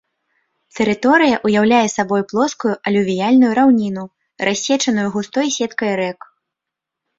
Тэрыторыя 0.77 1.35
ўяўляе 1.47 1.81
сабой 1.97 2.23
плоскую 2.31 2.73
алювіяльную 2.93 3.51
раўніну, 3.61 4.03
рассечаную 4.49 5.07
густой 5.19 5.47
сеткай 5.61 5.91
рэк. 6.03 6.19